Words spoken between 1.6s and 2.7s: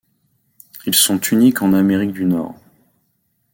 en Amérique du Nord.